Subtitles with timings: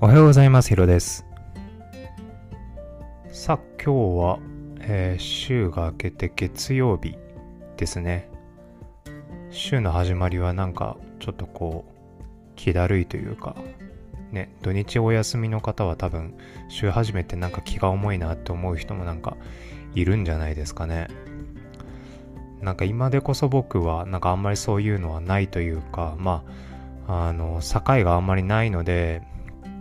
[0.00, 0.68] おはようございます。
[0.68, 1.26] ヒロです。
[3.32, 4.38] さあ、今日は、
[4.78, 7.16] えー、週が明けて月曜日
[7.76, 8.30] ですね。
[9.50, 12.22] 週の始まりはなんか、ちょっとこう、
[12.54, 13.56] 気だるいというか、
[14.30, 16.34] ね、土日お休みの方は多分、
[16.68, 19.36] 週始めてなんか気が重いなって思う人もなんか、
[19.96, 21.08] いるんじゃないですかね。
[22.62, 26.44] なんか今でこそ僕は、なんかあんまりそういうのはないというか、ま
[27.08, 29.22] あ、あの、境があんまりないので、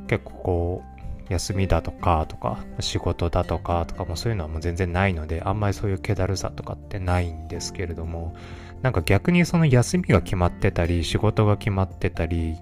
[0.07, 0.97] 結構こう、
[1.29, 8.33] 休みだとかとか、仕事だとかとかもそういうのはもう全然ないので、あんまりそういう気だるさとかってないんですけれども、
[8.81, 12.55] なんか逆にその休みが決まってたり、仕事が決まってたり、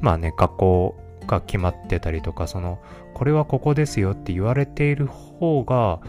[0.00, 0.96] まあね、学校
[1.26, 2.78] が決まってたりとか、その、
[3.14, 6.00] これはここですよって言われている方が、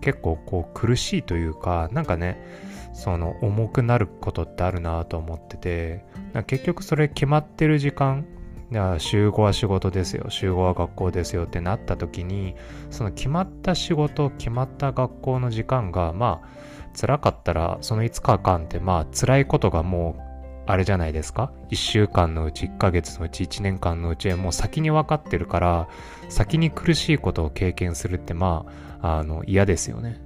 [0.00, 2.40] 結構こう苦しいというか、なんかね、
[2.92, 6.04] その重くなることってあるなと思ってて、
[6.46, 8.26] 結局それ決まってる時間、
[8.98, 12.54] 週5は仕事ですよ、週5は学校ですよってなった時に、
[12.90, 16.48] その決まった仕事、決まった学校の時間が、まあ、
[16.98, 20.22] 辛かったら、その5日間って、まあ、辛いことがもう、
[20.66, 25.88] あれじゃないですか ?1 週間のうち、1ヶ月のうち、1年間のうち、もう先に分かってるから、
[26.28, 28.66] 先に苦しいことを経験するって、ま
[29.00, 30.20] あ、あの、嫌ですよね。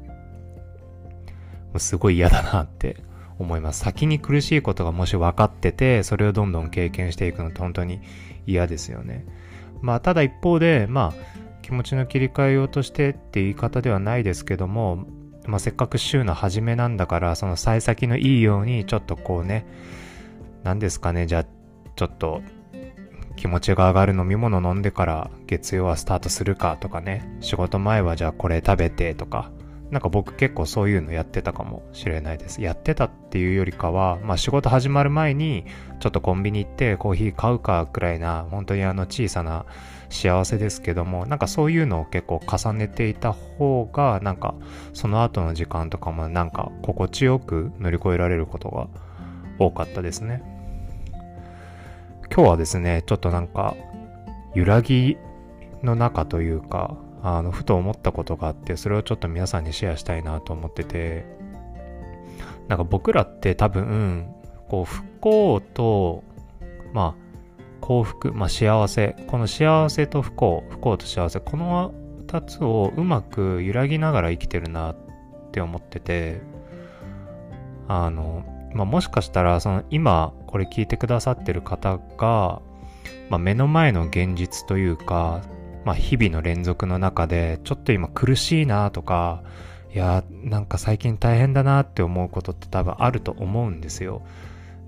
[1.79, 2.97] すごい嫌だなって
[3.43, 3.81] 思います。
[3.81, 8.01] 先に苦しいことがもし分かってて、それをどんどん経験していくのって本当に
[8.47, 9.25] 嫌ですよね。
[9.81, 15.07] まあ、ただ一方で、まあ、気持ちの切り替えようとしてって言い方ではないですけども、
[15.47, 19.67] まあ、せっかく週の初めなんだから、その幸先のいいように、ちょっとこうね、
[20.63, 21.45] 何ですかね、じゃあ、
[21.97, 22.43] ちょっと、
[23.37, 29.51] 気持ちが上がる飲み物飲んでから月曜はスタートするかとかね、仕事前はじゃあこれ食べてとか、
[29.93, 32.63] なんか僕結構そういうのやってたかもしれないです。
[32.63, 35.67] やってたっていうよりかは、まあ仕事始まる前に
[36.01, 39.67] ちょっとコンビニ行ってコーヒー買うかくらいな、本当にあの小さな
[40.09, 44.55] 幸せですけども、なんかそういうのを結構重ねていた方が、なんか
[44.95, 48.89] その後の時間とかもなんか心地よく乗り越えられることが
[49.59, 50.43] 多かったですね。
[52.35, 53.77] 今日はですね、ちょっとなんか
[54.55, 55.19] 揺らぎ
[55.83, 61.25] の中というか、あの、ふと思ったことがあって、それをちょっと皆さんにシェアしたいなと思ってて、
[62.69, 64.29] なんか僕らって多分、
[64.69, 66.25] こう、不幸と、
[66.93, 67.23] まあ、
[67.81, 71.95] 幸福、まあ幸せ、この幸せと不幸、不幸と幸せ、この
[72.27, 74.97] 2つをうまく揺らぎながら生きてるなっ
[75.53, 76.41] て思ってて、
[77.89, 82.63] あの、まあ、もしかしたら、その今これ聞いてくださってる方が、
[83.29, 85.43] まあ、目の前の現実というか、
[85.85, 89.43] まあ、日々の連続の中で、ちょっと今苦しいなとか、
[89.95, 94.23] いや、なんか最近大変だなって思うことって多分あると思うんですよ。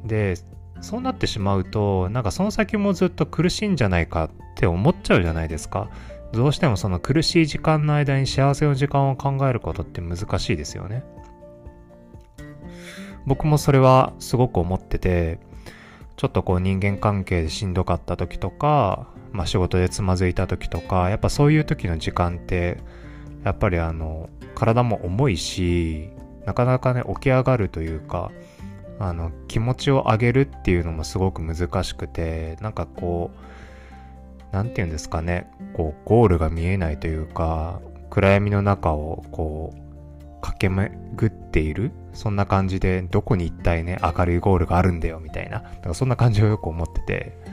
[0.04, 0.36] で、
[0.80, 5.90] そうなってしまうと、なんかその先もずっと苦しいんじゃないかって思っちゃうじゃないですか。
[6.32, 11.04] どうしてもその苦しい時間の間に幸せの時間を考えることって難しいですよね。
[13.26, 15.38] 僕もそれはすごく思ってて、
[16.16, 22.78] ちょっとこう人間関係でしんどかった時とか、まあ仕事でつまずいた時とか、やっぱそういう時の時間って、
[23.44, 26.08] やっぱりあの、体も重いし、
[26.46, 28.30] なかなかね、起き上がるというか、
[29.00, 33.32] あの、気持ちを上げるっていうのもすごく難しくて、なんかこ
[34.52, 37.80] う、なんて言うんですかね、こう、ゴールが見えないというか、
[38.10, 45.60] 暗闇の中をこう、駆け巡っているそんな感じで、どこに一体ね、明るいゴールがあるんだよ、みたいな。
[45.60, 47.43] だからそんな感じをよく思ってて。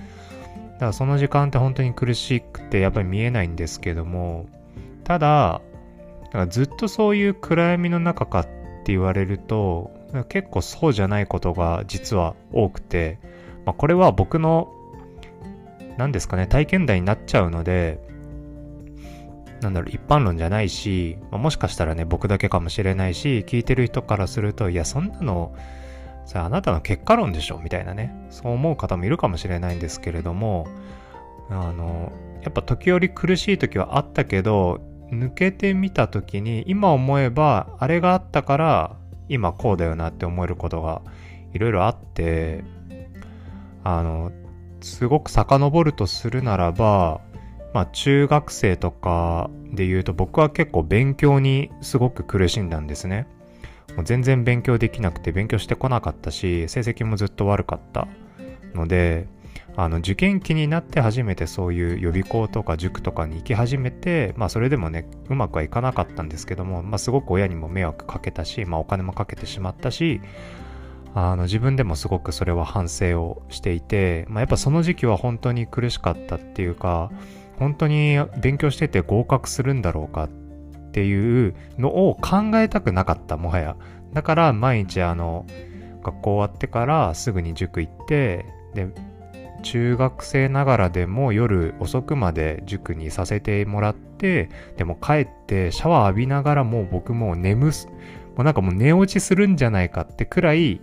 [0.82, 4.48] だからその時間って本当に苦しくて、やっぱり見えないんですけども、
[5.04, 5.62] ただ、
[6.34, 9.92] だずっとそういう暗闇の中かって言われると、
[10.28, 13.20] 結構そうじゃないことが実は多くて、
[13.64, 14.74] まあ、これは僕の、
[16.00, 18.00] 何ですかね、体験談になっちゃうので、
[19.62, 25.54] なんだろう、一般論じゃないし、まあ、もしかしたらね、僕だけかもしれないし、聞いてる人からすると、いや、そんなの、
[26.32, 30.66] さあ、あなたの結果論でしょみたいなね、そう思う方もいるかもしれないんですけれども、
[31.50, 34.80] あの、やっぱ時折苦しい時はあったけど、
[35.12, 38.96] 抜けてみた時に、今思えば、あれがあったから、
[39.28, 41.02] 今こうだよなって思えることが
[41.54, 42.64] いろいろあって、
[43.84, 44.32] あの、
[44.80, 47.20] すごく遡るとするならば、
[47.74, 53.28] まあ中学生とかで言うと僕は結構勉強にすごく苦しんだんですね。
[53.96, 58.08] もう全然勉強できなくて勉強してこなかったし、成績もずっと悪かった
[58.74, 59.28] ので、
[59.76, 70.22] あの受験期になって初めてそういう予備校とか塾とかに行き始めて、まあそれでもね、うまくはいかなかったんですけども、まあすごく親にも迷惑かけたし、まあお金もかけてしまったし、
[71.14, 77.12] あの自分でもすごくそれは反省をしていて、まあやっぱその時期は本当に苦しかったっていうか、
[77.60, 80.30] 本当に勉強してて合格するんだろうかっ
[80.92, 83.76] ていうのを考えたくなかったもはや
[84.14, 85.46] だから毎日あの
[86.04, 88.90] 学校終わってからすぐに塾行ってで
[89.62, 97.94] 中学生ながらでも夜遅くまで塾にさせてもらってでも帰ってシャワー浴びながらもう僕もう眠すも
[98.40, 100.82] うなんかもう寝落ちするんじゃないかってくらい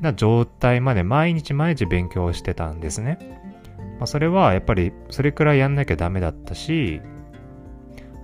[0.00, 3.18] な状態まで毎日毎日勉強してたんですね。
[3.98, 7.00] まあ、それはやっぱりそれくらいやんなきゃダメだったし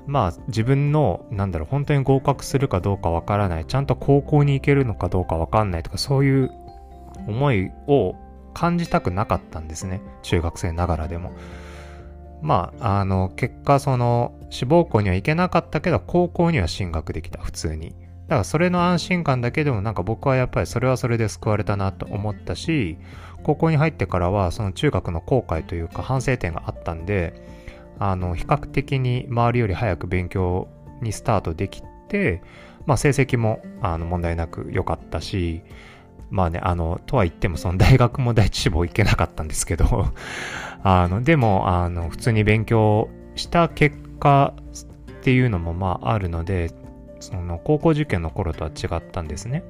[0.07, 6.51] まあ自分のなんだろう本当に合格するかどうかわからないちゃんと高校に行けるのかどうかわかんないとかそういう
[7.27, 8.17] 思いを
[8.55, 10.01] 感じたくなかったんですね。
[10.23, 11.33] 中学生ながらでも。
[12.41, 17.91] まあ、あの、結果、その、志望校には行けなかったけど、高校には進学できた、普通に。
[17.91, 22.99] だから、それの安心感だけでも、なんか僕はやっぱりそれはそれで救われたなと思ったし、
[23.43, 27.35] 高校に入ってからは、その中学の後悔というか、反省点があったんで、
[27.99, 30.69] あの、比較的に周りより早く勉強
[31.01, 32.43] にスタートできて、
[32.87, 35.63] まあ、成績も、あの、問題なく良かったし、
[36.31, 40.09] まあね、あの、とは言ってもその 大学も第一志望行けなかったんですけど
[40.83, 44.53] あの、でも、あの、普通に勉強した結果
[45.13, 46.71] っていうのもまああるので、
[47.21, 49.63] その高校受験の頃とは違ったんですね。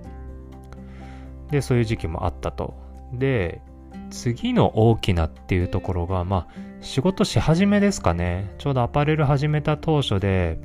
[1.50, 2.74] で、そういう時期もあったと。
[3.12, 3.60] で、
[4.10, 8.54] 次の大きなっていうところが、まあ、仕事し始めですかね。
[8.58, 10.58] ちょうどアパレル始めた当初で、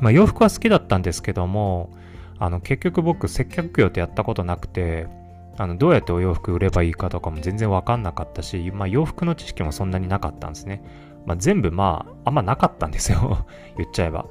[0.00, 1.90] まあ洋服は好きだったんですけども、
[2.38, 5.08] あの、結局僕、接客業ってやったことなくて、
[5.56, 10.82] あの、どうやってお洋服売ればいいかとかも全然わかんなかったし、まあ、洋服の知識もそんなになかったんですね。
[11.26, 13.44] まあ、全部まあ、あんまなかったんですよ
[13.76, 14.26] 言っちゃえば。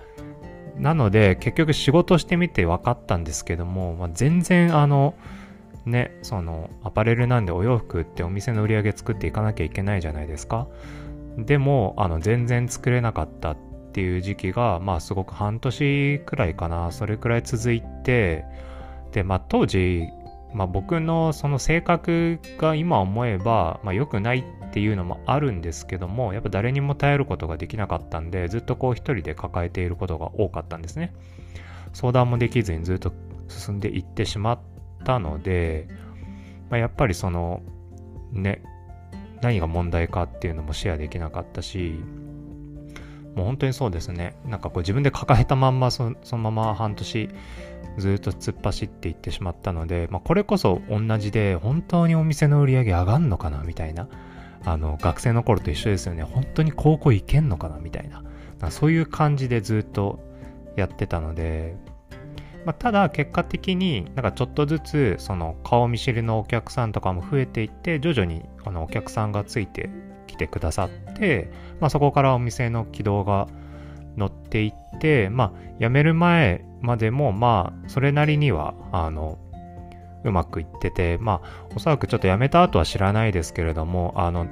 [0.78, 5.14] なので、結局仕事してみて分かったんですけども、まあ、全然あの、
[5.90, 10.68] ね、その、アパレルなんでお洋服ってお店の売り上げ作っていかなきゃいけないじゃないですか。
[11.38, 13.58] でも、あの、全然作れなかったっ
[13.92, 18.46] ていう時期が、まあすごく半年くらいかな、それくらい続いて、
[19.12, 20.08] で、まあ当時、
[20.54, 31.14] まあ僕のその性格が今思えば、まあ良くないっていうのもあるんですけども、やっぱ誰にも頼ることができなかったんで、ずっとこう一人で抱えていることが多かったんですね。
[31.94, 33.12] 相談もできずにずっと
[33.48, 34.60] 進んでいってしまっ
[35.04, 35.88] たので、
[36.70, 37.62] まあ、やっぱりその、
[38.32, 38.62] ね、
[39.42, 42.00] 何が問題かっていうのもシェアできなかったし、
[43.36, 44.36] もう本当にそうですね。
[44.46, 47.30] なんかこう自分で抱えたまんまそのまま半年
[47.98, 54.08] ずっと突っ走っていってしまったので、まあ、これこそ同じで本当にお店の売り上げ上がんのかなみたいな。
[54.66, 56.24] あの学生の頃と一緒ですよね。
[56.24, 58.10] 本当に高校行けんのかなみたい。
[58.10, 60.20] なそういう感じでずっと
[60.76, 61.78] やってたので、
[62.70, 69.90] まあ、ただ結果的になんかちょっとずつその顔見知りのお客さんとかも増えていって徐々にあのお客さんがついて
[70.28, 71.50] きてくださって、
[71.80, 73.48] まあ、そこからお店の軌道が
[74.18, 79.40] 乗っていって、まあ、辞める前までも、まあ、それなりには、あの、
[80.24, 84.46] うまくいってて、まあ、おそらくちょっと辞めた後は知らないですけれども、あの、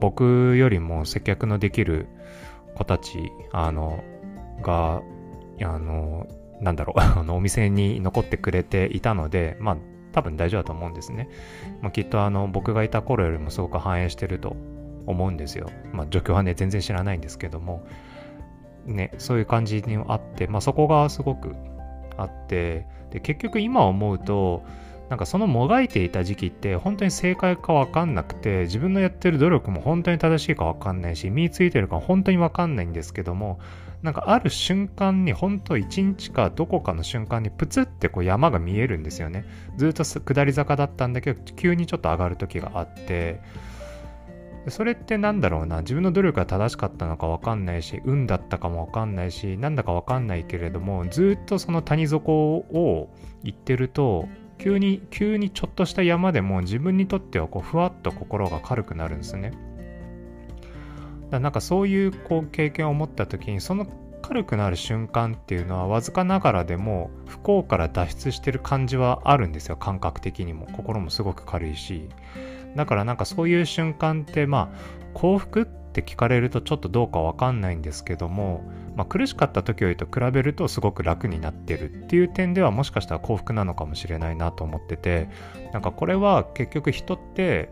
[0.00, 2.08] 僕よりも接客のできる
[2.74, 4.02] 子たち、あの、
[4.62, 5.02] が、
[5.62, 6.26] あの、
[6.62, 9.76] なんだろう、 あの、お店に残ってくれていたので、まあ、
[10.12, 11.28] 多分大丈夫だと思うんですね。
[11.80, 14.56] まあ、きっとあの僕がいた頃よりもすごく反映してると
[15.06, 15.70] 思うんですよ。
[15.92, 17.82] まあ状況はね全然知らないんですけども
[18.86, 21.54] ねそういう感じにあって、まあ、そこがすごく
[22.16, 24.62] あってで結局今思うと
[25.08, 33.58] なんかそのもがいていた時期って本当に正解かわかんなくて自分のやってる努力も本当に正しいかわかんないし身についてるか本当にわかんないんですけども
[34.02, 39.44] なんかある瞬間に本当一日かどこかの瞬間にプツってこう山が見えるんですよね。
[39.76, 43.40] ずっと下り坂だったんだけど急にちょっと上がる時があって。
[44.68, 45.80] それってなんだろうな。
[45.80, 53.08] 自分の努力が正しかったのかわかんないし運だったかもわかんないしなんだかわかんないけれどもずっとその谷底を
[53.42, 54.28] 行ってると
[54.58, 59.52] 急に急にちょっとした山でも自分にとってはこうふわっと心が軽くなるんですね。
[61.32, 63.86] だなんかそういうこう経験を持った時にその
[64.20, 70.66] 軽くなる瞬間っていうのはわずかながらでも不幸から脱出してる感じはあるんですよ感覚的にも。
[70.66, 72.08] 心もすごく軽いし。
[72.76, 74.78] だからなんかそういう瞬間ってまあ
[75.14, 85.28] 幸福って聞かれるとちょっとどうかわかんないんですけども、まあ、苦しかった時よりと比べるとすごく楽になってるっていう点ではもしかしたら幸福なのかもしれないなと思ってて
[85.72, 87.70] なんかこれは結局人って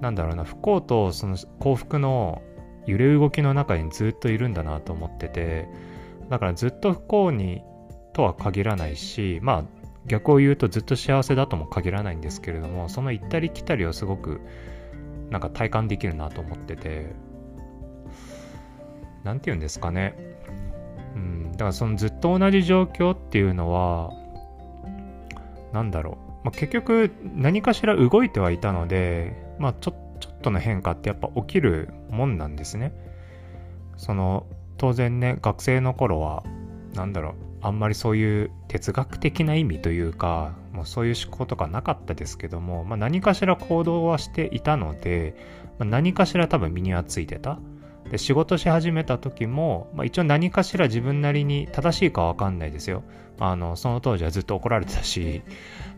[0.00, 2.42] なんだろうな不幸とその幸福の
[2.86, 5.68] 揺れ動きの中にずっといるんだなと思ってて
[6.28, 7.62] だからずっと不幸に
[8.12, 9.64] とは限らないしまあ
[10.06, 14.40] 逆を言うとずっと幸せだとも限らないんですけれどもその行ったり来たりをすごく
[15.30, 17.14] なんか体感できるなと思ってて
[19.24, 20.14] 何て言うんですかね。
[21.14, 24.10] うん、だからそのずっと同じ状況っていうのは、
[25.72, 26.32] 何だろう。
[26.44, 32.92] まあ、結局何かしら動いてはいたので、まあちょっとちょっとの変化ってやっぱ起きるもんなんですね。
[33.96, 36.44] その当然ね、学生の頃は、
[36.94, 45.36] 何だろう、あんまりそういう哲学的な意味というか、もうそういう思考とかなかったですけども、まあ、何かしら行動はしていたので、
[45.78, 47.58] まあ、何かしら多分身にはついてた。
[48.10, 53.04] で仕事し始めた時も、まあ、一応何かしら自分なりに正しいかわかんないですよ。
[53.38, 55.42] あのその当時はずっと怒られてたし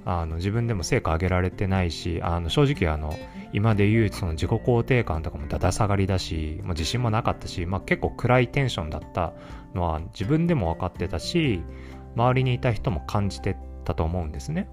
[0.05, 3.15] あの自分でも成果上げられてないしあの正直あの
[3.55, 9.33] 今で言うその自己肯定感とかもだだ下がりだし、まあ、自信もなかったし、まあ、結構暗いテンションだった
[9.75, 11.63] のは自分でも分かってたし
[12.17, 14.69] 周りにいた人も感じてたと思うんですね。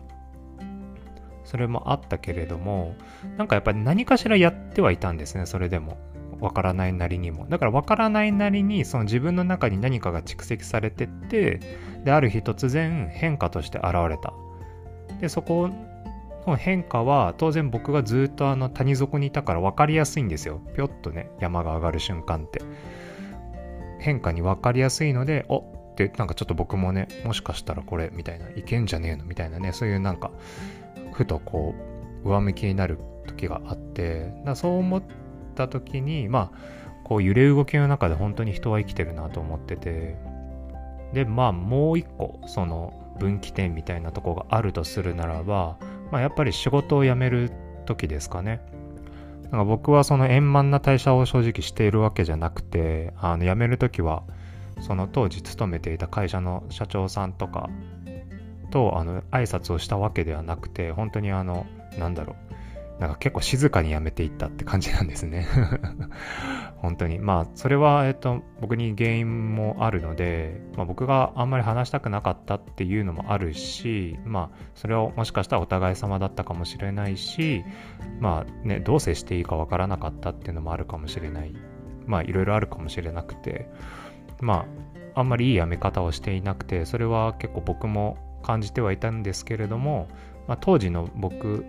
[1.44, 2.96] それもあったけれども
[3.38, 5.98] なんかやっぱり何かしらやってはいたんですねそれでも。
[6.40, 7.46] わからないなりにも。
[7.48, 11.60] だからわからないなりにその自分の中に何かが蓄積されてって
[12.04, 14.34] である日突然変化として現れた。
[15.20, 15.70] でそこ
[16.48, 20.62] の変化は当然僕がずっとあの谷底にいたから分かりやすいんですよ。
[20.76, 22.62] ぴょっとね山が上がる瞬間って。
[24.00, 29.26] 変化に分かりやすいのでおってなんかちょっと僕もねもしかしたらこれみたいないけんじゃねえの？
[29.26, 30.32] みたいなねそういうなんか
[31.14, 31.76] ふとこ
[32.24, 35.04] う上向きになる時があってだそう思っ
[35.54, 36.58] た時にまあ
[37.04, 40.16] こう揺れ動きの中で本当に人は生きてるなと思ってて
[41.14, 45.78] でまあもう一個その分岐点みたいなとこがあるとするならば、
[46.12, 47.52] まあ、やっぱり仕事を辞める
[47.86, 48.62] 時ですかね。
[49.52, 54.24] なんか僕はその円満な退社を正直しているわけじゃなくてあの辞める時は
[54.80, 57.70] その当時勤めていた会社の社長さんとか
[58.72, 61.66] とあの挨拶をしたわけではなくて本当にあの
[62.00, 62.51] なんだろう
[63.02, 65.48] なんか結構静かに辞めていったって感じなんですね。
[66.78, 67.18] 本当に。
[67.18, 77.64] まあそれは、えっと、僕に原因もあるので、まあ、僕があんまり話したくなかったっていうのもあるしまあそれはもしかしたらお互い様だったかもしれないし
[78.20, 81.56] まあねどう接していいかわからなかったっていうのもあるかもしれない。
[82.06, 83.68] まあいろいろあるかもしれなくて。
[84.42, 84.66] ま
[85.16, 90.08] あ、あんまりいいやめ方をしていなくて、それは結構僕も感じてはいたんですけれども、
[90.48, 91.64] まあ、当時の僕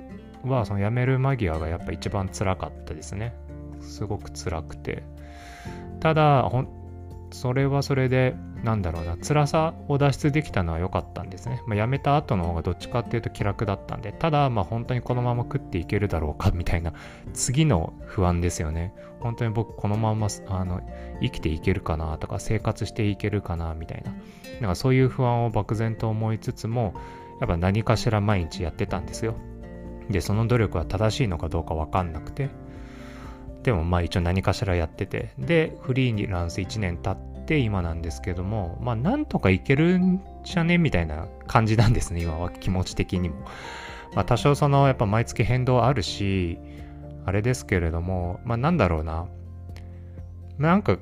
[0.45, 3.35] はその辞める間際がやっぱ一番辛かったですね。
[3.81, 5.03] すごく辛くて。
[6.01, 6.51] ただ、
[7.31, 11.61] それはそれで、なんだろうな、辛さを脱出できたのは良かったんですね。
[11.67, 16.93] まあ、辞めた後の方がどっちかっていうと気楽だったんで、ただ、まあ本当にこのまま食っていけるだろうかみたいな、
[17.33, 18.95] 次の不安ですよね。
[19.21, 20.81] 本当に僕このままあの
[21.21, 24.13] 生きていけるかなとか、生活していけるかなみたいな。
[24.61, 26.95] なんかそういう不安を漠然と思いつつも、
[27.41, 29.35] やっぱ何かしら毎日やってたんですよ。
[30.11, 32.51] で、その努力は正しいのかどうかわかんなくて、
[33.63, 43.37] でもまあ一応何かしらやってて、で、フリーランス1年経って今なんですけども、まあなんとかいけるんじゃねみたいな感じなんですね、今は気持ち的にも。
[44.15, 46.59] まあ多少そのやっぱ毎月変動あるし、
[47.25, 49.27] あれですけれども、まあなんだろうな。
[50.59, 50.99] なんか、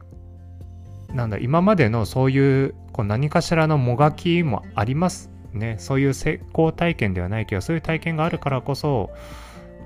[1.13, 5.77] なんだ、今までのそういうこう何かしらのもがきもありますね。
[5.79, 9.11] そういう成功体験ではないけど、そういう体験があるからこそ、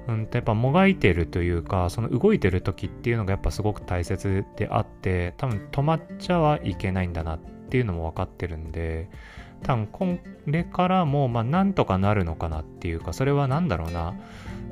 [0.07, 9.09] うんやっぱもがいてるというかその動いてる時っていうのがやっぱすごく大切であって多分止まっちゃはいけないんだなっていうのも分かってるんで
[9.63, 14.15] 多分これからもまあなんとかなるのかなっていうかそれは何だろうな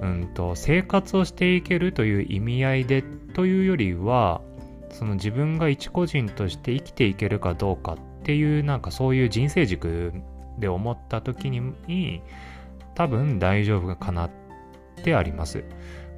[0.03, 4.43] うんと生活をしていけるという意味合いでというよりは
[4.91, 10.13] その自分が一個人として生きていけるかどうかっていうなんかそういう人生軸
[10.59, 12.23] で思った時に
[12.95, 14.31] 多分大丈夫かなっ
[15.03, 15.65] てあります。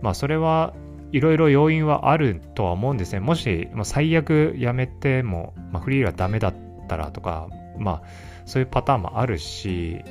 [0.03, 0.75] まあそれは
[1.13, 3.21] いろいろ要因はあるとは思うんですね。
[3.21, 6.55] もし、まあ、最悪やめても、まあ、フリーはダメだっ
[6.89, 7.49] たらとか、
[7.79, 8.03] まあ
[8.47, 10.03] そういうパターンもあるし、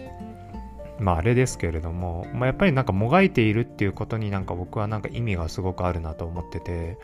[1.00, 6.98] まああれですけれども、まあ、やっぱりなんかもがいているっていうことになんか僕はなんか意味がすごくあるなと思ってて、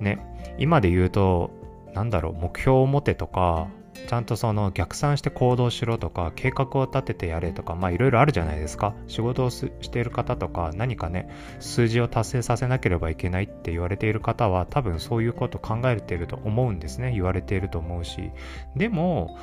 [0.00, 0.18] ね、
[0.58, 1.50] 今で言うと、
[1.94, 3.68] なんだろう、目標を持てとか、
[4.08, 8.94] ちゃんとその逆算して行動しろとか計画を立ててやれとかまあいろいろあるじゃないですか。
[9.06, 11.30] 仕事をしている方とか何かね
[11.60, 17.12] 数字を達成させなければいけないって言われている方は多分そういうこと考えていると思うんですね。
[17.12, 18.30] 言われていると思うし。
[18.76, 19.38] でも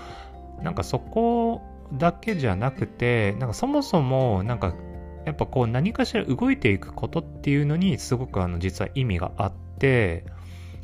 [0.62, 1.62] なんかそこ
[1.94, 4.74] だけじゃなくてなんかそもそもなんか
[5.26, 10.26] やっぱこう何かしら動いていくことっていうのにすごくあの実は意味があって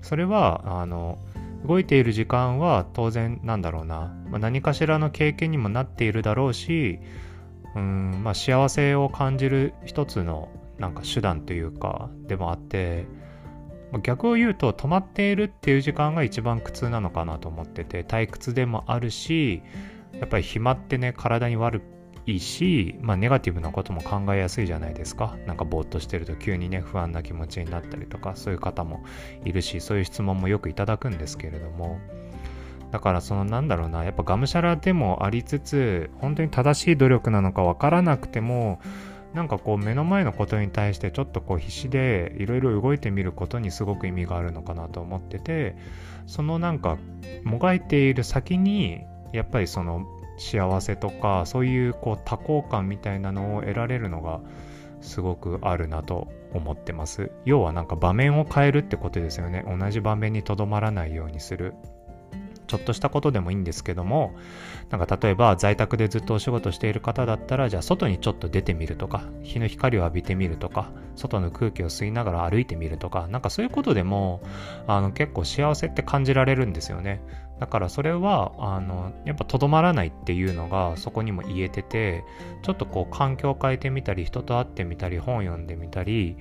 [0.01, 1.17] それはあの
[1.65, 6.99] 動いている時間は当然なんだろうな、まあ、何かしらの経験にもなっているだろうし
[7.75, 13.05] うん、まあ、幸せを感じる一つのなんか手段というかでもあって
[14.01, 19.61] 逆を言うと止まっているっていう時間が一番苦痛なのかなと思ってて退屈でもあるし
[20.19, 21.81] やっぱり暇ってね体に悪
[22.25, 25.37] いし、まあ、ネガティブなことも考えやすいじゃないですか。
[25.45, 29.03] なんかぼーっとしてると急にね不安な気持ちになったりとかそういう方も
[29.43, 31.99] いるしそういう質問もよくいただくんですけれども。
[32.91, 38.79] だからそのなんだろうなやっぱがむしゃらでもありつつ本当に正しい努力なのかわからなくても
[39.33, 45.75] なんかこう目の前のことに対してちょっとこう必死でいろいろ動いてみることにすごく意味があるのかなと思ってて
[46.27, 46.99] そのなんか
[47.43, 49.01] もがいている先に
[49.33, 50.05] やっぱりその
[50.37, 54.41] 幸せとかそういうこう多幸感みたいなのを得られるのが
[55.01, 57.31] すごくあるなと思ってます。
[57.45, 59.63] 要はなんか場面を変えるってことですよね。
[59.67, 61.75] 同じ場面にとどまらないようにする。
[62.67, 64.35] ちょっとしたことでもいいんですけども、
[64.89, 74.41] なんか例えば在宅でずっとお仕事している方だったら、じゃあ外にちょっと出てみるとか、日の光を浴びてみるとか、外の空気を吸いながら歩いてみるとか、なんかそういうことでも、
[74.87, 77.21] あの結構幸せって感じられるんですよね。
[77.59, 82.23] だからそれは、あの、やっぱとどまらないっていうのがそこにも言えてて、
[82.61, 86.37] ちょっとこう環境を変えてみたり、人と会ってみたり、本読んでみたり、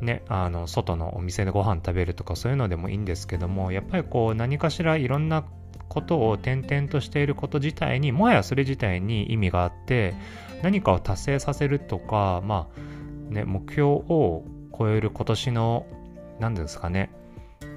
[0.00, 5.44] ね、あの外のお店でご飯食べるとかそういうのでもいいんですけどもやっぱりこう何かしらいろんな
[5.88, 10.14] ことを転々としていること自体にもはやそれ自体に意味があって
[10.62, 12.68] 何かを達成させるとかま
[13.30, 14.44] あね目標を
[14.76, 15.86] 超える今年の
[16.38, 17.10] 何ですかね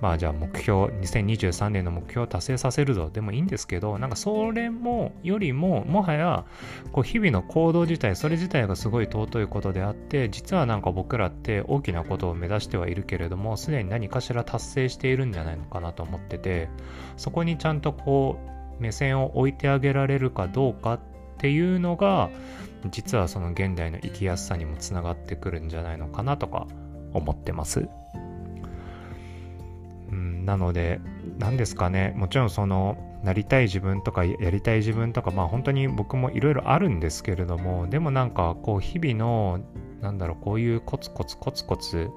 [0.01, 6.45] まあじゃあ目標、2023年の目標を達成させるぞでもいいんですけど、なんかそれもよりも、もはや、
[6.91, 16.69] こう日々の行動自体、それ自体がすごい尊いことであって、実はなんか僕らって大きなことを目指してはいるけれども、すでに何かしら達成しているんじゃないのかなと思ってて、
[17.15, 18.37] そこにちゃんとこ
[18.79, 20.99] う、目線を置いてあげられるかどうかっ
[21.37, 22.31] ていうのが、
[22.89, 26.65] 実はその現代の生きやすさにもつながってくるんじゃないのかなとか
[27.13, 27.87] 思ってます。
[30.51, 30.99] なので、
[31.39, 39.61] 何ですかね、もちろんその、なりたい自分とかやりたい自分とか、まあ本当に僕もいろいろあるんですけれども、でもなんかこう日々の、
[40.01, 42.09] なんだろう、こういうコツコツコツコツ、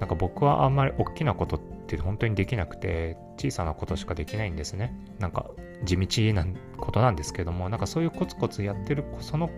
[0.00, 4.92] なんか僕はあんまり大きなことって本当にできなくて、小さなことしかできないんですね。
[5.20, 5.46] なんか
[5.84, 6.44] 地道な
[6.76, 9.48] ことなんですけども、なんかそういうコツコツやってる、その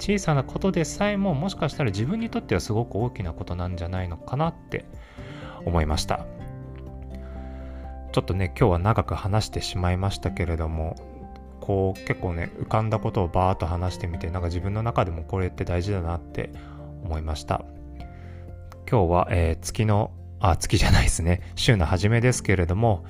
[0.00, 4.84] 小さなことでさえももしかしたら自分にとってはすごく大きなことなんじゃないのかなって
[5.64, 6.26] 思いました。
[8.18, 10.96] ちょっとね、今日は長く話してしまいましたけれども、
[11.60, 16.50] こう結構ね、浮かんだことをバーっと話してみて、なんか自分の中でもこれって大事だなって
[17.04, 17.64] 思いました。
[18.90, 23.04] 今日は、えー、月の、あ、月じゃないですね、週の初めですけれども、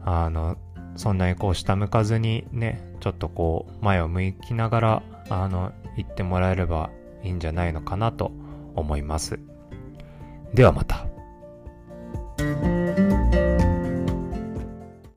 [0.00, 0.56] あの、
[0.96, 6.90] そんなにこう下向かずにね、ちょっとこう前を向きながら、あの、行ってもらえれば
[7.22, 8.32] いいんじゃないのかなと
[8.74, 9.38] 思います。
[10.52, 11.11] ではまた。